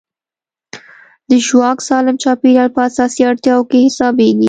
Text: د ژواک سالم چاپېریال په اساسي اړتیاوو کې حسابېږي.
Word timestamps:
د 1.29 1.31
ژواک 1.45 1.77
سالم 1.87 2.15
چاپېریال 2.23 2.69
په 2.75 2.81
اساسي 2.89 3.21
اړتیاوو 3.31 3.67
کې 3.69 3.77
حسابېږي. 3.85 4.39